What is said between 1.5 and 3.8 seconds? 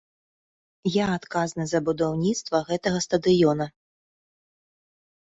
за будаўніцтва гэтага стадыёна.